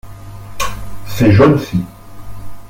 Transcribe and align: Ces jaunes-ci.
Ces 1.05 1.31
jaunes-ci. 1.31 1.77